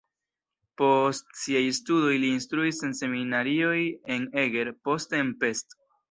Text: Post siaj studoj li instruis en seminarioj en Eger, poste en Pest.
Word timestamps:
Post 0.81 1.27
siaj 1.41 1.59
studoj 1.77 2.13
li 2.23 2.31
instruis 2.35 2.79
en 2.87 2.95
seminarioj 2.99 3.75
en 4.15 4.25
Eger, 4.45 4.71
poste 4.89 5.21
en 5.25 5.29
Pest. 5.45 5.77